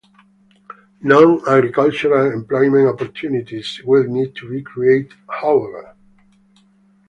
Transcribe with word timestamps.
Non-agricultural 1.03 2.31
employment 2.33 2.87
opportunities 2.87 3.79
will 3.85 4.05
need 4.05 4.35
to 4.35 4.49
be 4.49 4.63
created, 4.63 5.13
however. 5.29 5.95